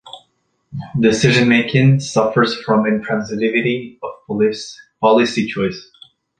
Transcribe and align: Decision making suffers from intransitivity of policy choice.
Decision 0.99 1.47
making 1.47 1.99
suffers 1.99 2.59
from 2.63 2.85
intransitivity 2.85 3.99
of 4.01 4.09
policy 4.99 5.45
choice. 5.45 5.91